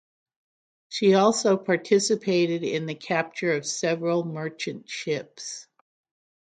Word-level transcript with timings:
She 0.89 1.13
also 1.13 1.57
participated 1.57 2.63
in 2.63 2.87
the 2.87 2.95
capture 2.95 3.53
of 3.53 3.67
several 3.67 4.23
merchant 4.25 4.89
ships. 4.89 5.67